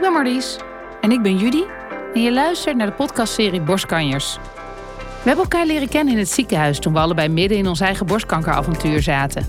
[0.00, 0.56] Ik ben Marlies
[1.00, 1.62] En ik ben Judy.
[2.14, 4.38] en je luistert naar de podcastserie Borstkanjers.
[4.96, 8.06] We hebben elkaar leren kennen in het ziekenhuis toen we allebei midden in ons eigen
[8.06, 9.46] borstkankeravontuur zaten.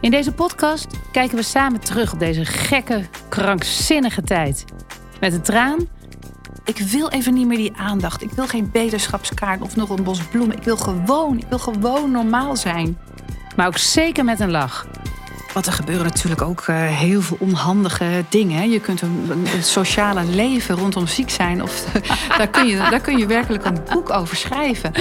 [0.00, 4.64] In deze podcast kijken we samen terug op deze gekke, krankzinnige tijd.
[5.20, 5.88] Met een traan,
[6.64, 8.22] Ik wil even niet meer die aandacht.
[8.22, 10.56] Ik wil geen beterschapskaart of nog een bos bloemen.
[10.56, 12.98] Ik wil gewoon, ik wil gewoon normaal zijn.
[13.56, 14.86] maar ook zeker met een lach.
[15.56, 18.70] Want er gebeuren natuurlijk ook eh, heel veel onhandige dingen.
[18.70, 21.62] Je kunt een, een- een sociale leven rondom ziek zijn.
[21.62, 21.84] Of,
[22.38, 24.92] daar, kun je, daar kun je werkelijk een boek over schrijven.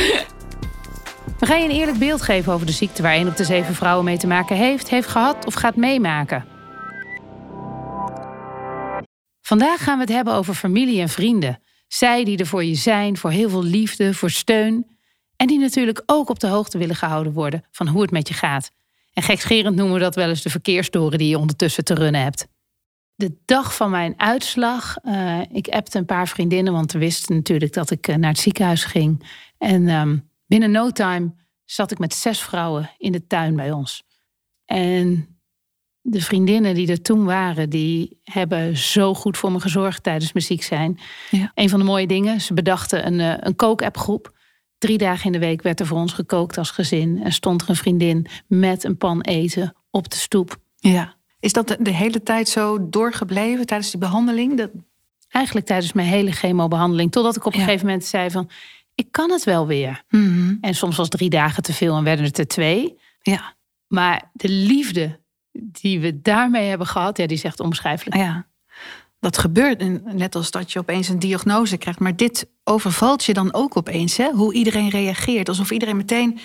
[1.40, 3.76] We gaan je een eerlijk beeld geven over de ziekte waar één op de zeven
[3.76, 6.46] vrouwen mee te maken heeft, heeft gehad of gaat meemaken.
[9.42, 11.60] Vandaag gaan we het hebben over familie en vrienden.
[11.88, 14.98] Zij die er voor je zijn, voor heel veel liefde, voor steun.
[15.36, 18.34] En die natuurlijk ook op de hoogte willen gehouden worden van hoe het met je
[18.34, 18.72] gaat.
[19.16, 22.48] En gekscherend noemen we dat wel eens de verkeerstoren die je ondertussen te runnen hebt.
[23.16, 27.74] De dag van mijn uitslag, eh, ik appte een paar vriendinnen, want ze wisten natuurlijk
[27.74, 29.32] dat ik eh, naar het ziekenhuis ging.
[29.58, 34.04] En ehm, binnen no time zat ik met zes vrouwen in de tuin bij ons.
[34.66, 35.38] En
[36.02, 40.46] de vriendinnen die er toen waren, die hebben zo goed voor me gezorgd tijdens mijn
[40.46, 41.00] ziek zijn.
[41.32, 41.52] Ja.
[41.56, 44.35] Een van de mooie dingen, ze bedachten een, eh, een kookappgroep.
[44.86, 47.24] Drie dagen in de week werd er voor ons gekookt als gezin.
[47.24, 50.58] En stond er een vriendin met een pan eten op de stoep.
[50.76, 51.16] Ja.
[51.40, 54.58] Is dat de, hele tijd zo doorgebleven tijdens die behandeling?
[54.58, 54.70] Dat,
[55.30, 57.12] Eigenlijk tijdens mijn hele chemobehandeling.
[57.12, 57.66] Totdat ik op een Ja.
[57.66, 58.50] gegeven moment zei van,
[58.96, 60.04] ik kan het wel weer.
[60.10, 60.56] Mhm.
[60.62, 62.98] En soms was drie dagen te veel en werden het er twee.
[63.22, 63.56] Ja.
[63.88, 65.20] Maar de liefde
[65.52, 68.18] die we daarmee hebben gehad, ja, die is echt onbeschrijfelijk.
[68.18, 68.48] Ja,
[69.26, 72.00] dat gebeurt net als dat je opeens een diagnose krijgt.
[72.00, 74.32] Maar dit overvalt je dan ook opeens, hè?
[74.32, 75.50] hoe iedereen reageert.
[75.50, 76.40] Alsof iedereen meteen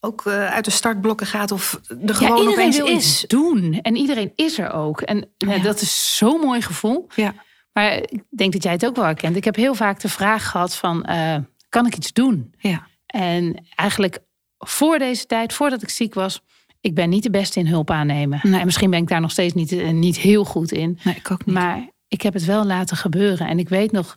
[0.00, 2.92] ook eh, uit de startblokken gaat of Ja, gewoon iedereen opeens wil is.
[2.94, 5.00] iets doen en iedereen is er ook.
[5.00, 5.62] En nou, Ja.
[5.62, 7.06] dat is zo'n mooi gevoel.
[7.14, 7.34] Ja.
[7.72, 9.36] Maar ik denk dat jij het ook wel herkent.
[9.36, 11.36] Ik heb heel vaak de vraag gehad van, eh,
[11.68, 12.54] kan ik iets doen?
[12.58, 12.86] Ja.
[13.06, 14.18] En eigenlijk
[14.58, 16.40] voor deze tijd, voordat ik ziek was,
[16.80, 18.40] ik ben niet de beste in hulp aannemen.
[18.42, 18.60] Nee.
[18.60, 20.98] En misschien ben ik daar nog steeds niet, eh, niet heel goed in.
[21.04, 21.54] Nee, ik ook niet.
[21.54, 23.46] Maar ik heb het wel laten gebeuren.
[23.46, 24.16] En ik weet nog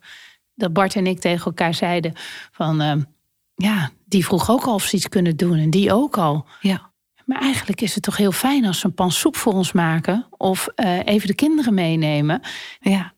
[0.56, 2.13] dat Bart en ik tegen elkaar zeiden
[2.52, 2.81] van...
[2.81, 3.02] ehm,
[3.56, 5.58] ja, die vroeg ook al of ze iets kunnen doen.
[5.58, 6.46] En die ook al.
[6.62, 6.91] ja.
[7.25, 10.28] Maar eigenlijk is het toch heel fijn als ze een pan soep voor ons maken.
[10.30, 12.41] Of eh, even de kinderen meenemen.
[12.80, 13.13] Ja.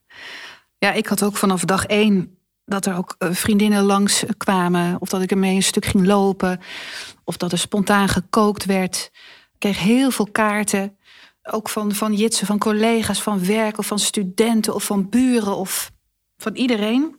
[0.77, 5.01] ja, ik had ook vanaf dag één dat er ook eh, vriendinnen langs kwamen.
[5.01, 6.59] Of dat ik ermee een stuk ging lopen.
[7.23, 9.09] Of dat er spontaan gekookt werd.
[9.53, 10.97] Ik kreeg heel veel kaarten.
[11.51, 15.91] Ook van, van jitsen, van collega's, van werk of van studenten of van buren of
[16.37, 17.15] van iedereen.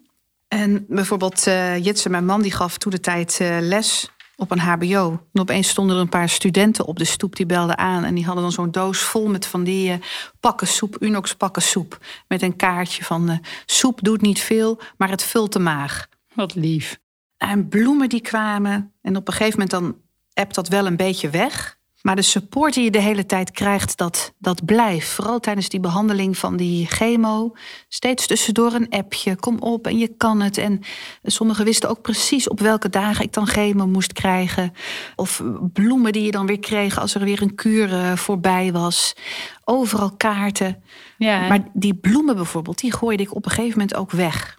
[0.49, 4.59] En bijvoorbeeld eh Jitse, mijn man, die gaf toen de tijd eh, les op een
[4.59, 5.27] HBO.
[5.33, 8.05] En opeens stonden er een paar studenten op de stoep die belden aan.
[8.05, 9.99] En die hadden dan zo'n doos vol met van die eh,
[10.41, 11.99] pakken soep, Unox pakken soep.
[12.29, 16.07] Met een kaartje van soep doet niet veel, maar het vult de maag.
[16.35, 16.99] Wat lief.
[17.37, 18.93] En bloemen die kwamen.
[19.03, 19.97] En op een gegeven moment dan
[20.33, 21.79] ebt dat wel een beetje weg.
[22.03, 25.09] Maar de support die je de hele tijd krijgt, dat, dat blijft.
[25.09, 27.53] Vooral tijdens die behandeling van die chemo.
[27.89, 29.37] Steeds tussendoor een appje.
[29.37, 30.59] Kom op en je kan het.
[30.59, 30.81] En
[31.23, 34.73] sommigen wisten ook precies op welke dagen ik dan chemo moest krijgen.
[35.17, 39.17] Of bloemen die je dan weer kreeg als er weer een kuur eh, voorbij was.
[39.65, 40.83] Overal kaarten.
[41.19, 44.59] Ja, Maar die bloemen bijvoorbeeld, die gooide ik op een gegeven moment ook weg.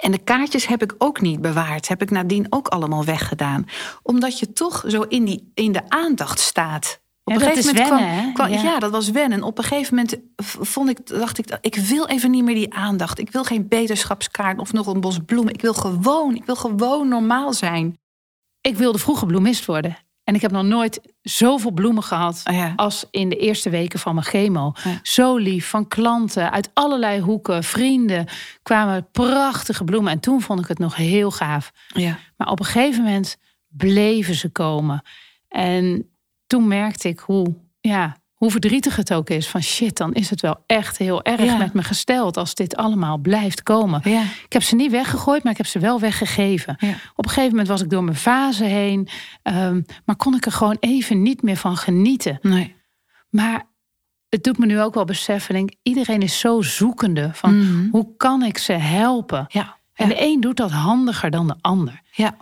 [0.00, 1.88] En de kaartjes heb ik ook niet bewaard.
[1.88, 3.64] Heb ik nadien ook allemaal weggedaan.
[4.02, 7.00] Omdat je toch zo in, die, in de aandacht staat.
[7.24, 8.62] Op Ja, dat is wennen, kwam- Ja.
[8.62, 8.78] ja.
[8.78, 9.42] dat was wennen.
[9.42, 10.16] Op een gegeven moment
[10.60, 13.18] vond ik, dacht ik, ik wil even niet meer die aandacht.
[13.18, 15.54] Ik wil geen beterschapskaart of nog een bos bloemen.
[15.54, 17.98] Ik wil gewoon, ik wil gewoon normaal zijn.
[18.60, 19.96] ik wilde vroeger bloemist worden.
[20.30, 22.72] En ik heb nog nooit zoveel bloemen gehad ja.
[22.76, 24.72] als in de eerste weken van mijn chemo.
[24.84, 25.00] Ja.
[25.02, 28.26] Zo lief, van klanten uit allerlei hoeken, vrienden,
[28.62, 30.12] kwamen prachtige bloemen.
[30.12, 31.72] En toen vond ik het nog heel gaaf.
[31.94, 32.18] Ja.
[32.36, 33.36] Maar op een gegeven moment
[33.68, 35.02] bleven ze komen.
[35.48, 36.10] En
[36.46, 39.48] toen merkte ik hoe, ja, hoe verdrietig het ook is.
[39.48, 41.56] Van shit, dan is het wel echt heel erg Ja.
[41.56, 44.00] met me gesteld als dit allemaal blijft komen.
[44.04, 44.22] Ja.
[44.22, 46.76] Ik heb ze niet weggegooid, maar ik heb ze wel weggegeven.
[46.78, 46.94] Ja.
[47.14, 49.08] Op een gegeven moment was ik door mijn fase heen,
[49.42, 52.38] ehm, maar kon ik er gewoon even niet meer van genieten.
[52.42, 52.74] Nee.
[53.30, 53.66] Maar
[54.28, 57.88] het doet me nu ook wel beseffen, denk, iedereen is zo zoekende van Mhm.
[57.90, 59.44] hoe kan ik ze helpen?
[59.48, 59.76] Ja.
[59.94, 62.00] En de een doet dat handiger dan de ander.
[62.12, 62.36] Ja.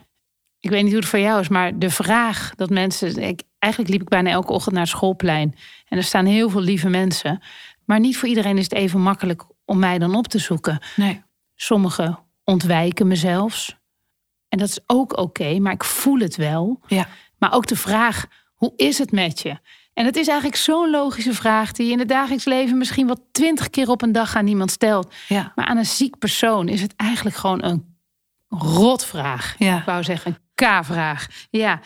[0.61, 3.17] Ik weet niet hoe het voor jou is, maar de vraag dat mensen.
[3.23, 5.55] Ik, eigenlijk liep ik bijna elke ochtend naar het schoolplein.
[5.89, 7.43] En er staan heel veel lieve mensen.
[7.85, 10.83] Maar niet voor iedereen is het even makkelijk om mij dan op te zoeken.
[10.97, 11.23] Nee.
[11.55, 13.77] Sommigen ontwijken me zelfs.
[14.49, 16.81] En dat is ook oké, maar ik voel het wel.
[16.87, 17.09] Ja.
[17.39, 19.59] Maar ook de vraag: hoe is het met je?
[19.95, 23.29] En het is eigenlijk zo'n logische vraag die je in het dagelijks leven misschien wel
[23.33, 25.15] twintig keer op een dag aan iemand stelt.
[25.29, 25.53] Ja.
[25.55, 27.97] Maar aan een ziek persoon is het eigenlijk gewoon een
[28.49, 29.55] rotvraag.
[29.59, 29.79] Ja.
[29.79, 31.27] Ik wou zeggen een K-vraag.
[31.51, 31.81] Ja,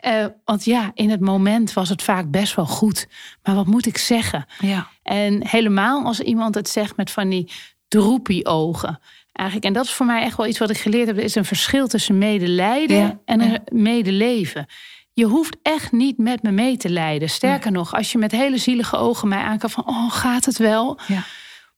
[0.00, 3.08] eh, want ja, in het moment was het vaak best wel goed.
[3.42, 4.46] Maar wat moet ik zeggen?
[4.58, 4.88] Ja.
[5.02, 7.50] En helemaal als iemand het zegt met van die
[7.88, 9.00] droepie-ogen.
[9.32, 11.16] Eigenlijk, en dat is voor mij echt wel iets wat ik geleerd heb.
[11.16, 13.58] Er is een verschil tussen medelijden Ja, en ja.
[13.72, 14.66] medeleven.
[15.12, 17.28] Je hoeft echt niet met me mee te lijden.
[17.30, 19.86] Sterker nog, als je met hele zielige ogen mij aankijkt van...
[19.86, 20.98] oh, gaat het wel?
[21.06, 21.22] Ja.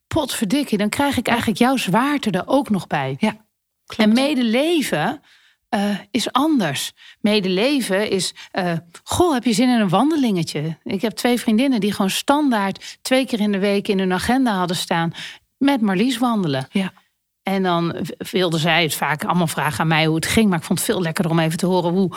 [0.07, 3.17] Potverdikkie, dan krijg ik eigenlijk jouw zwaarte er ook nog bij.
[3.19, 3.37] Ja.
[3.97, 5.23] En medeleven
[5.71, 6.93] eh, is anders.
[7.21, 8.73] Medeleven is, eh,
[9.05, 10.79] goh, heb je zin in een wandelingetje?
[10.85, 14.53] Ik heb twee vriendinnen die gewoon standaard twee keer in de week in hun agenda
[14.53, 15.13] hadden staan
[15.59, 16.67] met Marlies wandelen.
[16.71, 16.93] Ja.
[17.43, 20.49] En dan wilden zij het vaak allemaal vragen aan mij hoe het ging.
[20.49, 22.11] Maar ik vond het veel lekkerder om even te horen hoe,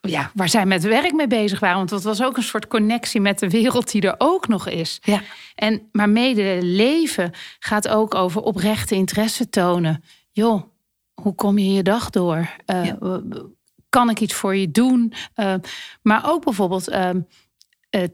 [0.00, 1.76] ja, waar zij met werk mee bezig waren.
[1.76, 4.98] Want dat was ook een soort connectie met de wereld die er ook nog is.
[5.02, 5.22] Ja.
[5.54, 10.04] En, maar medeleven gaat ook over oprechte interesse tonen.
[10.32, 10.62] Joh,
[11.22, 12.50] hoe kom je je dag door?
[12.66, 13.20] Uh, Ja.
[13.88, 15.12] Kan ik iets voor je doen?
[15.36, 15.54] Uh,
[16.02, 17.10] maar ook bijvoorbeeld uh,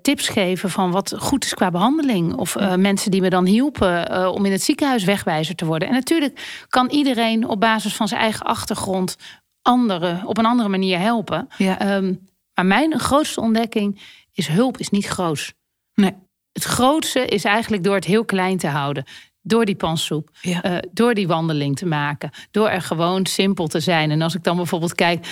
[0.02, 2.34] tips geven van wat goed is qua behandeling.
[2.34, 5.88] Of mensen die me dan hielpen om in het ziekenhuis wegwijzer te worden.
[5.88, 9.16] En natuurlijk kan iedereen op basis van zijn eigen achtergrond
[9.62, 11.49] anderen op een andere manier helpen.
[11.56, 11.96] Ja.
[11.96, 14.00] Um, maar mijn grootste ontdekking
[14.32, 15.54] is hulp is niet groot.
[15.94, 16.14] Nee.
[16.52, 19.04] Het grootste is eigenlijk door het heel klein te houden.
[19.48, 20.64] Door die pansoep, Ja.
[20.64, 24.10] uh, door die wandeling te maken, door er gewoon simpel te zijn.
[24.10, 25.26] En als ik dan bijvoorbeeld kijk,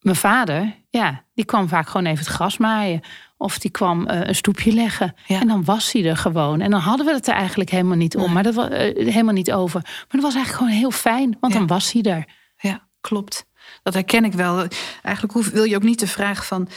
[0.00, 3.00] mijn vader, ja, die kwam vaak gewoon even het gras maaien.
[3.36, 5.14] Of die kwam uh, een stoepje leggen.
[5.26, 5.40] Ja.
[5.40, 6.60] En dan was hij er gewoon.
[6.60, 8.22] En dan hadden we het er eigenlijk helemaal niet om.
[8.24, 8.32] Nee.
[8.32, 9.80] Maar dat was uh, helemaal niet over.
[9.82, 11.58] Maar dat was eigenlijk gewoon heel fijn, want Ja.
[11.58, 12.24] dan was hij er.
[12.56, 13.44] Ja, klopt.
[13.82, 14.66] Dat herken ik wel.
[15.02, 16.68] Eigenlijk hoef, wil je ook niet de vraag van...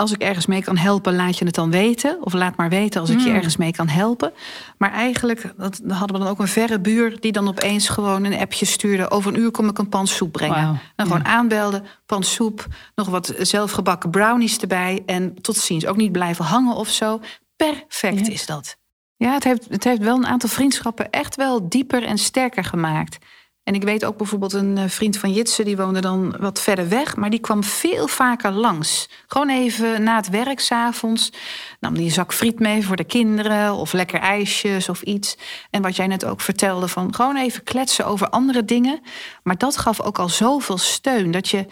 [0.00, 2.18] als ik ergens mee kan helpen, laat je het dan weten.
[2.20, 3.34] Of laat maar weten als ik je Mm.
[3.34, 4.32] ergens mee kan helpen.
[4.78, 7.20] Maar eigenlijk dat, hadden we dan ook een verre buur...
[7.20, 9.10] die dan opeens gewoon een appje stuurde...
[9.10, 10.80] over een uur kom ik een pan soep brengen.
[10.96, 11.28] Dan gewoon ja.
[11.28, 12.66] aanbelden, pan soep...
[12.94, 15.02] nog wat zelfgebakken brownies erbij...
[15.06, 15.86] en tot ziens.
[15.86, 17.20] Ook niet blijven hangen of zo.
[17.56, 18.32] Perfect Ja.
[18.32, 18.76] is dat.
[19.16, 21.10] Ja, het heeft, het heeft wel een aantal vriendschappen...
[21.10, 23.18] echt wel dieper en sterker gemaakt...
[23.70, 26.88] En ik weet ook bijvoorbeeld een eh, vriend van Jitsen, die woonde dan wat verder
[26.88, 29.08] weg, maar die kwam veel vaker langs.
[29.26, 31.32] Gewoon even na het werk, s'avonds.
[31.80, 35.36] Nam die een zak friet mee voor de kinderen, of lekker ijsjes of iets.
[35.70, 39.00] En wat jij net ook vertelde, van gewoon even kletsen over andere dingen.
[39.42, 41.66] Maar dat gaf ook al zoveel steun, dat je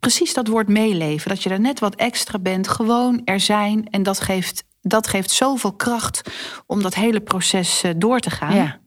[0.00, 3.86] precies dat woord meeleven, dat je er net wat extra bent, gewoon er zijn.
[3.90, 6.22] En dat geeft, dat geeft zoveel kracht
[6.66, 8.54] om dat hele proces eh, door te gaan.
[8.54, 8.82] Ja.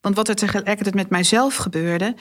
[0.00, 2.14] Want wat er tegelijkertijd met mijzelf gebeurde.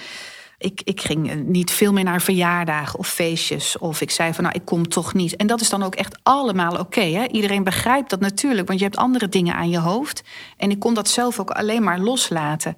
[0.57, 3.77] Ik, ik ging eh, niet veel meer naar verjaardagen of feestjes.
[3.77, 5.35] Of ik zei van nou, ik kom toch niet.
[5.35, 7.01] En dat is dan ook echt allemaal oké.
[7.01, 7.27] hè?
[7.27, 10.23] Iedereen begrijpt dat natuurlijk, want je hebt andere dingen aan je hoofd.
[10.57, 12.77] En ik kon dat zelf ook alleen maar loslaten.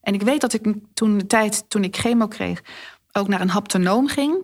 [0.00, 2.62] En ik weet dat ik toen de tijd, toen ik chemo kreeg,
[3.12, 4.36] ook naar een haptonoom ging.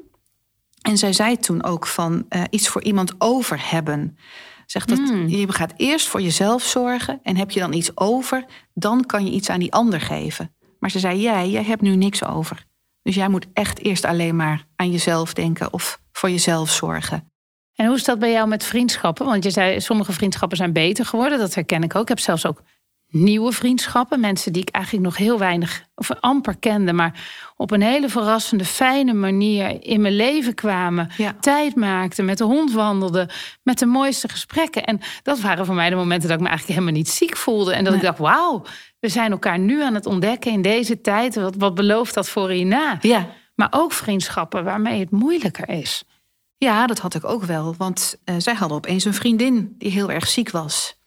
[0.83, 4.19] En zij zei toen ook van eh, iets voor iemand over hebben.
[4.71, 5.29] Zegt dat Mm.
[5.29, 8.45] je gaat eerst voor jezelf zorgen en heb je dan iets over,
[8.75, 10.55] dan kan je iets aan die ander geven.
[10.79, 12.65] Maar ze zei: jij, jij hebt nu niks over.
[13.03, 17.33] Dus jij moet echt eerst alleen maar aan jezelf denken of voor jezelf zorgen.
[17.75, 19.27] En hoe is dat bij jou met vriendschappen?
[19.27, 21.39] Want je zei, sommige vriendschappen zijn beter geworden.
[21.39, 22.03] Dat herken ik ook.
[22.03, 22.63] Ik heb zelfs ook
[23.11, 24.21] nieuwe vriendschappen.
[24.21, 26.93] Mensen die ik eigenlijk nog heel weinig of amper kende.
[26.93, 27.21] Maar
[27.57, 31.11] op een hele verrassende, fijne manier in mijn leven kwamen.
[31.17, 31.37] Ja.
[31.41, 33.29] Tijd maakten, met de hond wandelden.
[33.63, 34.85] Met de mooiste gesprekken.
[34.85, 37.75] En dat waren voor mij de momenten dat ik me eigenlijk helemaal niet ziek voelde.
[37.75, 38.63] En dat ik dacht, wauw,
[39.01, 41.35] we zijn elkaar nu aan het ontdekken in deze tijd.
[41.35, 42.99] Wat, wat belooft dat voor hierna?
[43.01, 43.27] Ja.
[43.55, 46.05] Maar ook vriendschappen waarmee het moeilijker is.
[46.57, 47.75] Ja, dat had ik ook wel.
[47.79, 51.00] Want eh, zij hadden opeens een vriendin die heel erg ziek was.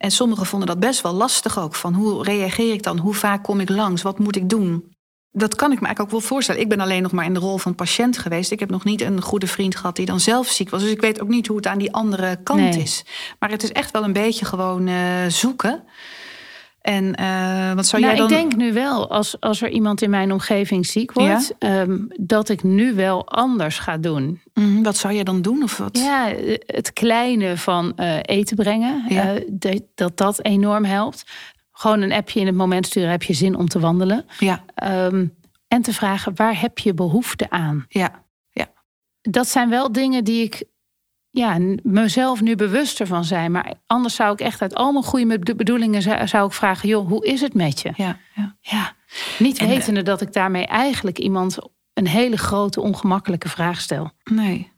[0.00, 1.74] En sommigen vonden dat best wel lastig ook.
[1.74, 2.98] Van hoe reageer ik dan?
[2.98, 4.02] Hoe vaak kom ik langs?
[4.02, 4.94] Wat moet ik doen?
[5.32, 6.60] Dat kan ik me eigenlijk ook wel voorstellen.
[6.60, 8.50] Ik ben alleen nog maar in de rol van patiënt geweest.
[8.50, 10.82] Ik heb nog niet een goede vriend gehad die dan zelf ziek was.
[10.82, 12.82] Dus ik weet ook niet hoe het aan die andere kant Nee.
[12.82, 13.04] is.
[13.38, 15.84] Maar het is echt wel een beetje gewoon eh, zoeken.
[16.80, 18.30] En eh, wat zou nou, jij dan...
[18.32, 22.48] Ik denk nu wel, als, als er iemand in mijn omgeving ziek wordt, ehm, dat
[22.48, 24.40] ik nu wel anders ga doen.
[24.54, 25.62] Mhm, wat zou jij dan doen?
[25.62, 25.98] Of wat?
[25.98, 26.32] Ja,
[26.66, 29.34] het kleine van eh, eten brengen, Ja.
[29.34, 31.24] eh, dat, dat dat enorm helpt.
[31.72, 34.24] Gewoon een appje in het moment sturen, heb je zin om te wandelen?
[34.38, 35.26] Ja, Ehm,
[35.68, 37.84] en te vragen, waar heb je behoefte aan?
[37.88, 38.22] ja,
[39.22, 40.64] Dat zijn wel dingen die ik
[41.30, 43.52] ja, mezelf nu bewuster van zijn.
[43.52, 47.08] Maar anders zou ik echt uit al mijn goede be- bedoelingen zou, ik vragen, joh,
[47.08, 47.92] hoe is het met je?
[47.96, 48.56] ja, ja.
[48.60, 48.92] Ja,
[49.38, 51.58] niet En, eh, wetende dat ik daarmee eigenlijk iemand
[51.94, 54.10] een hele grote ongemakkelijke vraag stel.
[54.24, 54.72] Nee.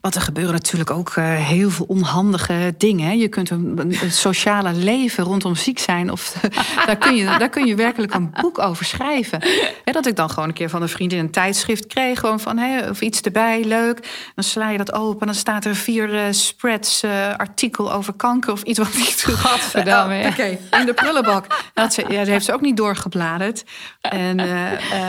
[0.00, 3.18] Want er gebeuren natuurlijk ook uh, heel veel onhandige dingen.
[3.18, 6.10] Je kunt een, een sociale leven rondom ziek zijn.
[6.10, 6.32] Of,
[6.86, 9.42] daar, kun je, daar kun je werkelijk een boek over schrijven.
[9.84, 12.20] Dat ik dan gewoon een keer van een vriendin een tijdschrift kreeg.
[12.20, 14.30] Gewoon van, hey, of iets erbij, leuk.
[14.34, 18.12] Dan sla je dat open en dan staat er vier uh, spreads uh, artikel over
[18.12, 21.46] kanker of iets wat ik toen Gadverdamme, oh, Oké, in de prullenbak.
[21.74, 23.64] Dat, ze, ja, dat heeft ze ook niet doorgebladerd.
[24.00, 24.40] En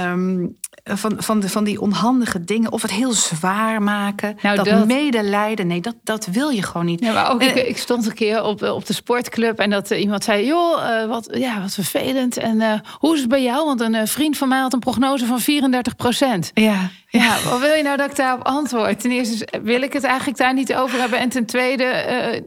[0.03, 2.71] um, van, van, de, van die onhandige dingen.
[2.71, 4.37] Of het heel zwaar maken.
[4.55, 5.67] Nou, dat, medelijden.
[5.67, 6.99] Nee, dat, dat wil je gewoon niet.
[6.99, 9.59] Ja, maar ook, ik, ik, stond een keer op, op de sportclub.
[9.59, 12.37] En dat iemand zei: Joh, uh, wat, ja, wat vervelend.
[12.37, 13.65] En hoe is het bij jou?
[13.65, 16.51] Want een vriend van mij had een prognose van 34 procent.
[16.53, 16.89] Ja.
[17.11, 18.99] Ja, wat wil je nou dat ik daarop antwoord?
[18.99, 21.19] Ten eerste wil ik het eigenlijk daar niet over hebben.
[21.19, 21.85] En ten tweede,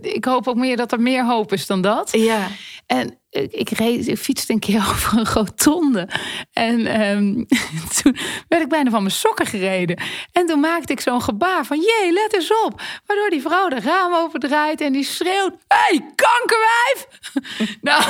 [0.02, 2.09] ik hoop ook meer dat er meer hoop is dan dat.
[2.12, 2.49] Ja.
[2.93, 6.09] En ik, reed, ik fietste een keer over een rotonde.
[6.53, 7.47] En um,
[8.03, 8.17] toen
[8.49, 10.03] werd ik bijna van mijn sokken gereden.
[10.33, 11.81] En toen maakte ik zo'n gebaar van...
[11.81, 12.81] jee, let eens op.
[13.07, 15.53] Waardoor die vrouw de raam opendraait en die schreeuwt...
[15.69, 17.07] Hé, hey, kankerwijf!
[17.89, 18.03] nou,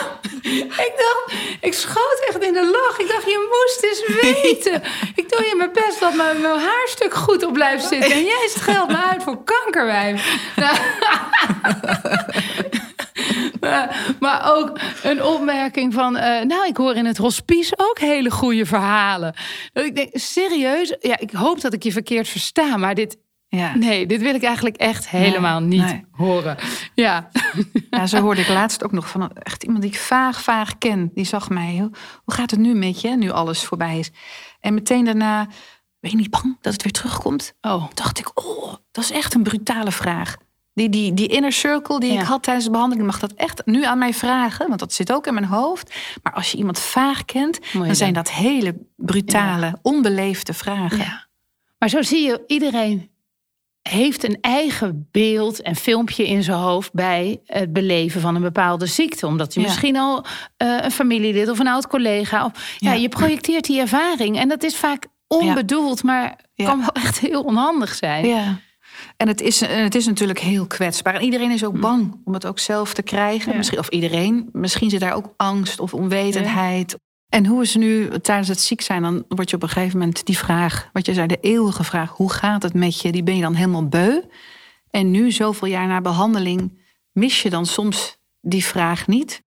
[0.87, 1.33] ik dacht...
[1.61, 2.99] Ik schoot echt in de lach.
[2.99, 4.83] Ik dacht, je moest eens weten.
[5.15, 8.11] ik doe je mijn best dat mijn, mijn haarstuk goed op blijft zitten.
[8.11, 10.51] En jij scheldt me uit voor kankerwijf.
[10.57, 10.77] Nou,
[14.21, 16.17] maar, ook een opmerking van...
[16.17, 19.35] Uh, nou, ik hoor in het hospice ook hele goede verhalen.
[19.73, 20.97] Ik denk, serieus?
[21.01, 23.19] Ja, ik hoop dat ik je verkeerd versta, maar dit...
[23.49, 23.77] Ja.
[23.77, 26.57] Nee, dit wil ik eigenlijk echt helemaal niet horen.
[26.95, 27.31] Ja.
[27.91, 31.11] ja, zo hoorde ik laatst ook nog van echt iemand die ik vaag, vaag ken.
[31.15, 31.77] Die zag mij,
[32.25, 34.11] hoe gaat het nu met je, nu alles voorbij is?
[34.61, 35.47] En meteen daarna,
[36.01, 37.55] ben je niet bang dat het weer terugkomt?
[37.61, 37.85] Oh.
[37.95, 40.37] Dacht ik, oh, dat is echt een brutale vraag.
[40.75, 43.85] Die, die, die inner circle die ik had tijdens de behandeling, mag dat echt nu
[43.85, 45.95] aan mij vragen, want dat zit ook in mijn hoofd.
[46.23, 51.27] Maar als je iemand vaag kent, dan zijn dat hele brutale, onbeleefde vragen.
[51.79, 53.11] Maar zo zie je, iedereen
[53.83, 58.87] heeft een eigen beeld en filmpje in zijn hoofd bij het beleven van een bepaalde
[58.87, 59.27] ziekte.
[59.27, 62.45] Omdat je misschien al uh, een familielid of een oud collega.
[62.45, 64.39] Of, ja, je projecteert die ervaring.
[64.39, 68.27] En dat is vaak onbedoeld, maar kan wel echt heel onhandig zijn.
[68.27, 68.59] Ja.
[69.23, 71.15] En het is, het is natuurlijk heel kwetsbaar.
[71.15, 71.81] En iedereen is ook mm.
[71.81, 73.57] bang om het ook zelf te krijgen.
[73.57, 74.49] Misschien, of iedereen.
[74.53, 76.97] Misschien zit daar ook angst of onwetendheid.
[77.29, 79.03] En hoe is nu tijdens het ziek zijn?
[79.03, 82.11] Dan word je op een gegeven moment die vraag, wat je zei, de eeuwige vraag:
[82.11, 83.13] hoe gaat het met je?
[83.13, 84.21] Die ben je dan helemaal beu.
[84.91, 86.79] En nu, zoveel jaar na behandeling,
[87.13, 89.43] mis je dan soms die vraag niet?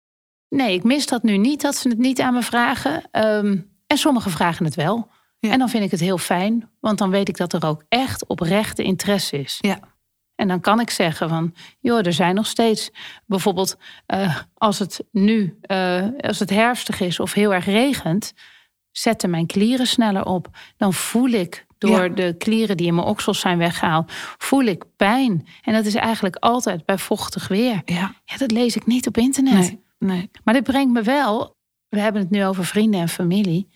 [0.49, 3.03] Nee, ik mis dat nu niet, dat ze het niet aan me vragen.
[3.11, 5.09] Ehm, en sommigen vragen het wel.
[5.51, 8.27] En dan vind ik het heel fijn, want dan weet ik dat er ook echt
[8.27, 9.59] oprechte interesse is.
[9.61, 9.79] Ja.
[10.35, 12.91] En dan kan ik zeggen van, joh, er zijn nog steeds
[13.27, 13.77] bijvoorbeeld
[14.15, 18.33] uh, als het nu, uh, als het herfstig is of heel erg regent,
[18.91, 20.49] zetten mijn klieren sneller op.
[20.77, 25.47] Dan voel ik door de klieren die in mijn oksels zijn weggehaald, voel ik pijn.
[25.63, 27.83] En dat is eigenlijk altijd bij vochtig weer.
[27.85, 29.55] Ja, ja dat lees ik niet op internet.
[29.55, 30.31] Nee, nee.
[30.45, 31.57] Maar dit brengt me wel,
[31.89, 33.69] we hebben het nu over vrienden en familie.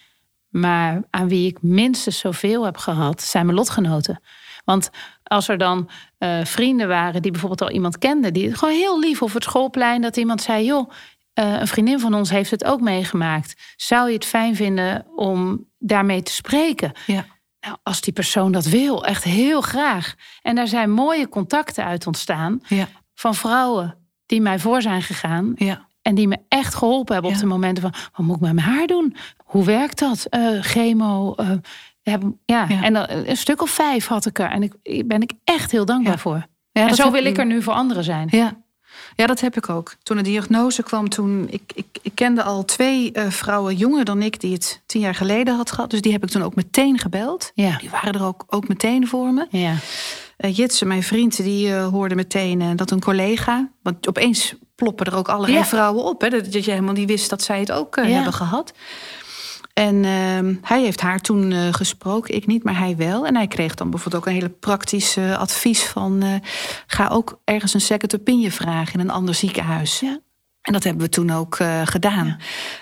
[0.61, 4.21] Maar aan wie ik minstens zoveel heb gehad, zijn mijn lotgenoten.
[4.65, 4.91] Want
[5.23, 9.23] als er dan uh, vrienden waren die bijvoorbeeld al iemand kenden, die gewoon heel lief
[9.23, 12.81] op het schoolplein, dat iemand zei: joh, uh, een vriendin van ons heeft het ook
[12.81, 13.75] meegemaakt.
[13.77, 16.93] Zou je het fijn vinden om daarmee te spreken?
[17.07, 17.25] Ja.
[17.61, 20.15] Nou, als die persoon dat wil, echt heel graag.
[20.43, 22.89] En daar zijn mooie contacten uit ontstaan ja.
[23.15, 25.53] van vrouwen die mij voor zijn gegaan.
[25.57, 25.86] Ja.
[26.07, 27.95] En die me echt geholpen hebben op de momenten van...
[28.13, 29.17] wat moet ik met mijn haar doen?
[29.45, 30.27] Hoe werkt dat?
[30.31, 31.51] Uh, chemo, uh,
[32.03, 32.69] hebben, ja.
[32.83, 34.51] en dan, een stuk of vijf had ik er.
[34.51, 36.47] En ik ben ik echt heel dankbaar voor.
[36.73, 38.29] Ja, en zo wil ik er nu voor anderen zijn.
[38.31, 38.65] Ja.
[39.17, 39.97] Ja, dat heb ik ook.
[40.03, 44.23] Toen de diagnose kwam, toen ik, ik, ik kende al twee uh, vrouwen jonger dan
[44.23, 45.91] ik die het tien jaar geleden had gehad.
[45.91, 47.51] Dus die heb ik toen ook meteen gebeld.
[47.55, 47.77] Ja.
[47.79, 49.47] Die waren er ook, ook meteen voor me.
[49.51, 49.75] Ja.
[50.39, 53.71] Uh, Jitse, mijn vriend, die uh, hoorde meteen dat een collega.
[53.83, 56.21] Want opeens ploppen er ook allerlei vrouwen op.
[56.21, 58.73] Hè, dat, dat je helemaal niet wist dat zij het ook hebben gehad.
[59.73, 63.27] En uh, hij heeft haar toen uh, gesproken, ik niet, maar hij wel.
[63.27, 66.25] En hij kreeg dan bijvoorbeeld ook een hele praktische advies van...
[66.25, 66.35] Uh,
[66.87, 70.01] ga ook ergens een second opinion vragen in een ander ziekenhuis.
[70.01, 70.19] Ja.
[70.61, 72.27] En dat hebben we toen ook uh, gedaan.
[72.27, 72.37] Ja.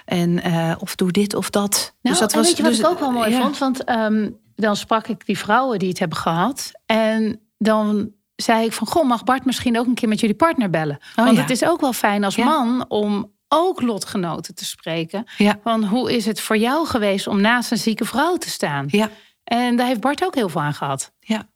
[0.04, 0.42] En
[0.78, 1.70] of doe dit of dat.
[1.70, 3.58] Nou, dus dat was, weet je wat dus, ik ook wel mooi vond?
[3.58, 6.72] Want um, dan sprak ik die vrouwen die het hebben gehad.
[6.86, 10.70] En dan zei ik van, goh, mag Bart misschien ook een keer met jullie partner
[10.70, 10.98] bellen?
[11.16, 15.26] Oh, Want het is ook wel fijn als man om ook lotgenoten te spreken.
[15.36, 15.58] Ja.
[15.62, 18.86] Van hoe is het voor jou geweest om naast een zieke vrouw te staan?
[18.90, 19.10] Ja.
[19.44, 21.12] En daar heeft Bart ook heel veel aan gehad.
[21.20, 21.48] Ja.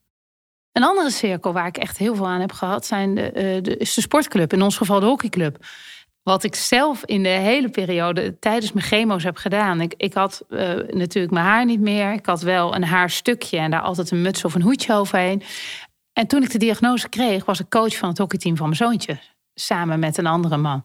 [0.72, 3.94] Een andere cirkel waar ik echt heel veel aan heb gehad, zijn de, de, is
[3.94, 4.52] de sportclub.
[4.52, 5.66] In ons geval de hockeyclub.
[6.22, 9.80] Wat ik zelf in de hele periode tijdens mijn chemo's heb gedaan.
[9.80, 12.12] Ik, ik had uh, natuurlijk mijn haar niet meer.
[12.12, 15.42] Ik had wel een haarstukje en daar altijd een muts of een hoedje overheen.
[16.18, 19.18] En toen ik de diagnose kreeg, was ik coach van het hockeyteam van mijn zoontje.
[19.54, 20.84] Samen met een andere man.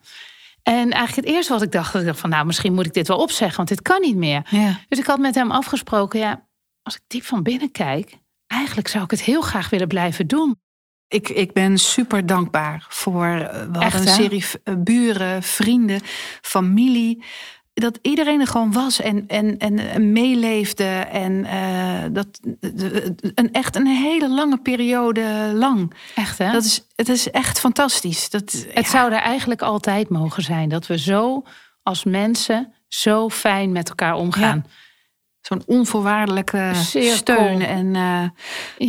[0.63, 3.07] En eigenlijk het eerste wat ik dacht, ik dacht van nou, misschien moet ik dit
[3.07, 4.47] wel opzeggen, want dit kan niet meer.
[4.49, 4.79] Ja.
[4.87, 6.47] Dus ik had met hem afgesproken, ja,
[6.81, 10.61] als ik diep van binnen kijk, eigenlijk zou ik het heel graag willen blijven doen.
[11.07, 13.25] Ik, ik ben super dankbaar voor.
[13.25, 16.01] eh, We Echt, een serie v- buren, vrienden,
[16.41, 17.23] familie.
[17.73, 20.83] Dat iedereen er gewoon was en, en, en, meeleefde.
[21.11, 22.27] En eh, dat
[23.35, 25.93] een, echt een hele lange periode lang.
[26.15, 26.51] Echt hè?
[26.51, 28.29] Dat is, het is echt fantastisch.
[28.29, 31.43] Dat, Het ja, zou er eigenlijk altijd mogen zijn dat we zo
[31.83, 34.65] als mensen zo fijn met elkaar omgaan.
[35.41, 37.15] Zo'n onvoorwaardelijke Cirkel.
[37.15, 37.61] steun.
[37.61, 38.29] En eh,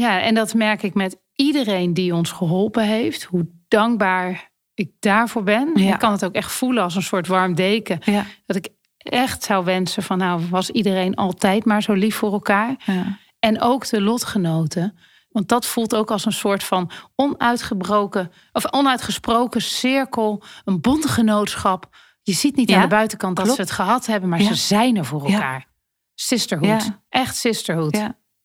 [0.01, 3.23] Ja, en dat merk ik met iedereen die ons geholpen heeft.
[3.23, 5.71] Hoe dankbaar ik daarvoor ben.
[5.75, 5.93] Ja.
[5.93, 7.99] Ik kan het ook echt voelen als een soort warm deken.
[8.05, 12.33] ja, Dat ik echt zou wensen van nou was iedereen altijd maar zo lief voor
[12.33, 12.75] elkaar.
[12.85, 14.99] ja, En ook de lotgenoten.
[15.29, 21.89] Want dat voelt ook als een soort van onuitgebroken of onuitgesproken cirkel, een bondgenootschap.
[22.23, 25.05] Je ziet niet aan de buitenkant dat ze het gehad hebben, maar ze zijn er
[25.05, 25.67] voor elkaar.
[26.15, 26.91] Sisterhood.
[27.09, 27.97] Echt sisterhood.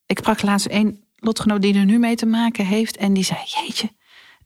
[0.06, 2.96] Ik sprak laatst een lotgenoot die er nu mee te maken heeft.
[2.96, 3.90] En die zei, jeetje,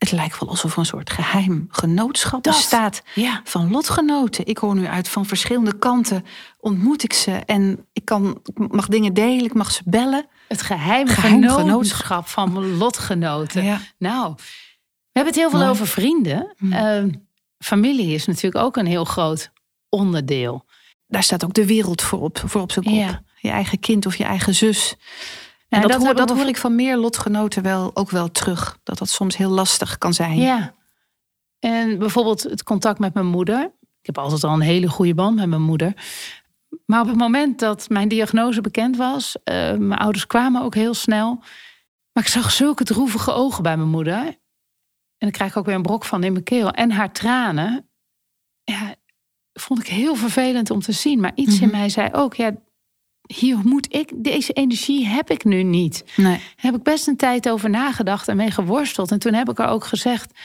[0.04, 3.02] het lijkt wel alsof er een soort geheim genootschap bestaat.
[3.14, 3.40] Ja.
[3.44, 4.46] Van lotgenoten.
[4.46, 6.24] Ik hoor nu uit van verschillende kanten.
[6.60, 10.26] Ontmoet ik ze en ik, kan, ik mag dingen delen, ik mag ze bellen.
[10.48, 13.64] Het Geheim genootschap van lotgenoten.
[13.64, 13.80] Ja.
[13.98, 15.70] Nou, we hebben het heel veel Mooi.
[15.70, 16.54] over vrienden.
[16.58, 16.72] Mm.
[16.72, 17.10] Ehm,
[17.58, 19.50] familie is natuurlijk ook een heel groot
[19.88, 20.64] onderdeel.
[21.06, 22.94] Daar staat ook de wereld voor op, voor op zijn kop.
[22.94, 23.22] Ja.
[23.40, 24.96] Je eigen kind of je eigen zus.
[25.82, 28.78] En dat, dat hoor ik van meer lotgenoten wel, ook wel terug.
[28.82, 30.36] Dat dat soms heel lastig kan zijn.
[30.36, 30.74] Ja.
[31.58, 33.62] En bijvoorbeeld het contact met mijn moeder.
[34.00, 35.92] Ik heb altijd al een hele goede band met mijn moeder.
[36.86, 40.94] Maar op het moment dat mijn diagnose bekend was, eh, mijn ouders kwamen ook heel
[40.94, 41.34] snel.
[42.12, 44.16] Maar ik zag zulke droevige ogen bij mijn moeder.
[44.16, 44.36] En
[45.18, 46.70] dan krijg ik ook weer een brok van in mijn keel.
[46.70, 47.88] En haar tranen.
[48.64, 48.94] Ja,
[49.52, 51.20] vond ik heel vervelend om te zien.
[51.20, 51.76] Maar iets in Mhm.
[51.76, 52.50] mij zei ook, ja,
[53.26, 56.04] hier moet ik, deze energie heb ik nu niet.
[56.16, 56.36] Nee.
[56.36, 59.10] Daar heb ik best een tijd over nagedacht en mee geworsteld.
[59.10, 60.38] En toen heb ik er ook gezegd: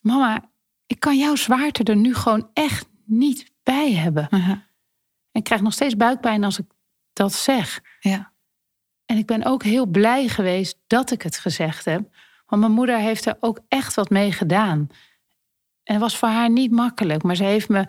[0.00, 0.50] Mama,
[0.86, 4.28] ik kan jouw zwaarte er nu gewoon echt niet bij hebben.
[4.30, 4.64] En
[5.32, 6.66] ik krijg nog steeds buikpijn als ik
[7.12, 7.80] dat zeg.
[8.00, 8.32] Ja.
[9.04, 12.16] En ik ben ook heel blij geweest dat ik het gezegd heb.
[12.46, 14.88] Want mijn moeder heeft er ook echt wat mee gedaan.
[15.82, 17.84] En het was voor haar niet makkelijk, maar ze heeft me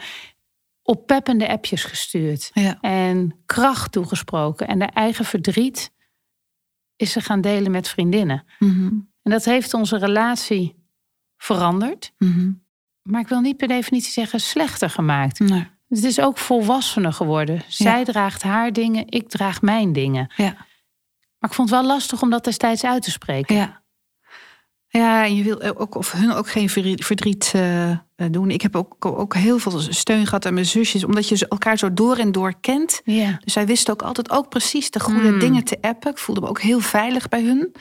[0.90, 2.78] oppeppende appjes gestuurd Ja.
[2.82, 4.68] en kracht toegesproken.
[4.68, 5.92] En haar eigen verdriet
[6.96, 8.44] is ze gaan delen met vriendinnen.
[8.60, 8.86] Mhm.
[9.24, 10.76] En dat heeft onze relatie
[11.38, 12.12] veranderd.
[12.18, 12.52] Mhm.
[13.02, 15.40] Maar ik wil niet per definitie zeggen slechter gemaakt.
[15.40, 15.68] Nee.
[15.88, 17.62] Het is ook volwassener geworden.
[17.68, 18.04] Zij Ja.
[18.06, 20.32] draagt haar dingen, ik draag mijn dingen.
[20.36, 20.54] Ja.
[21.40, 23.56] Maar ik vond het wel lastig om dat destijds uit te spreken.
[23.56, 23.79] Ja.
[24.92, 27.98] Ja, en je wil ook of hun ook geen verdriet- eh, eh,
[28.32, 28.52] doen.
[28.52, 31.78] Ik heb ook, ook heel veel steun gehad aan mijn zusjes, omdat je ze elkaar
[31.78, 33.02] zo door en door kent.
[33.04, 33.38] Ja.
[33.44, 35.40] Dus zij wisten ook altijd ook precies de goede Mm.
[35.40, 36.12] dingen te appen.
[36.12, 37.72] Ik voelde me ook heel veilig bij hun.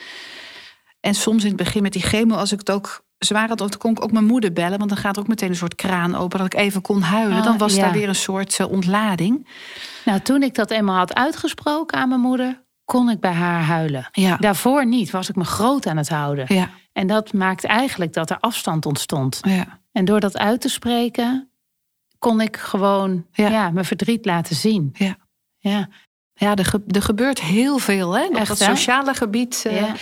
[0.99, 3.69] En soms in het begin met die chemo, als ik het ook zwaar had, dan
[3.77, 4.77] kon ik ook mijn moeder bellen.
[4.77, 7.37] Want dan gaat er ook meteen een soort kraan open dat ik even kon huilen.
[7.37, 7.81] Oh, dan was ja.
[7.81, 9.47] daar weer een soort eh, ontlading.
[10.05, 14.09] Nou, toen ik dat eenmaal had uitgesproken aan mijn moeder, kon ik bij haar huilen.
[14.11, 16.45] Ja, Daarvoor niet, was ik me groot aan het houden.
[16.55, 19.39] ja, En dat maakt eigenlijk dat er afstand ontstond.
[19.41, 19.79] ja.
[19.91, 21.49] En door dat uit te spreken,
[22.19, 23.69] kon ik gewoon Ja.
[23.69, 24.89] mijn verdriet laten zien.
[24.93, 25.15] Ja.
[25.57, 25.89] Ja.
[26.33, 28.17] Ja, er, ge- er gebeurt heel veel.
[28.17, 28.25] Hè?
[28.25, 28.65] Op Echt, dat hè?
[28.65, 29.93] sociale gebied eh,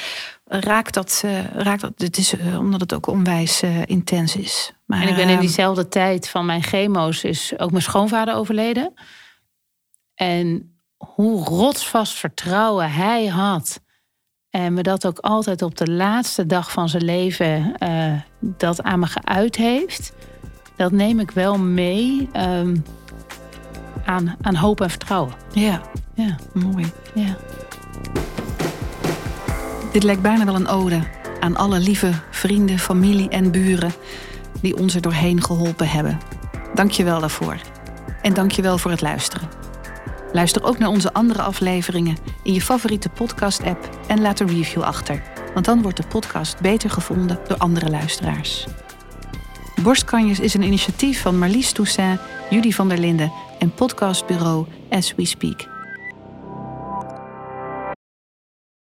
[0.46, 1.94] raakt, dat, eh, raakt dat.
[1.98, 4.74] Het is eh, omdat het ook onwijs intens is.
[4.86, 8.36] Maar, En ik ben in eh, diezelfde tijd van mijn chemo's is ook mijn schoonvader
[8.36, 8.94] overleden.
[10.16, 13.82] En hoe rotsvast vertrouwen hij had.
[14.50, 19.00] En me dat ook altijd op de laatste dag van zijn leven eh, dat aan
[19.00, 20.14] me geuit heeft.
[20.76, 22.78] Dat neem ik wel mee ehm,
[24.06, 25.34] aan, aan hoop en vertrouwen.
[25.52, 25.82] Ja,
[26.14, 26.92] Ja, mooi.
[27.14, 27.38] ja.
[29.92, 31.00] Dit lijkt bijna wel een ode
[31.40, 33.94] aan alle lieve vrienden, familie en buren
[34.62, 36.18] die ons er doorheen geholpen hebben.
[36.74, 37.58] Dank je wel daarvoor.
[38.22, 39.57] En dank je wel voor het luisteren.
[40.32, 45.24] Luister ook naar onze andere afleveringen in je favoriete podcast-app en laat een review achter.
[45.54, 48.68] Want dan wordt de podcast beter gevonden door andere luisteraars.
[49.84, 55.26] Borstkanjes is een initiatief van Marlies Toussaint, Judy van der Linden en podcastbureau As We
[55.26, 55.77] Speak.